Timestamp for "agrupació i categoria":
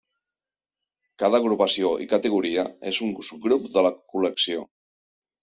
1.43-2.65